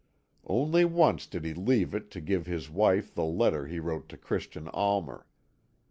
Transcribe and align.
Only 0.47 0.83
once 0.83 1.27
did 1.27 1.45
he 1.45 1.53
leave 1.53 1.93
it 1.93 2.09
to 2.09 2.21
give 2.21 2.47
his 2.47 2.71
wife 2.71 3.13
the 3.13 3.23
letter 3.23 3.67
he 3.67 3.79
wrote 3.79 4.09
to 4.09 4.17
Christian 4.17 4.67
Almer. 4.69 5.27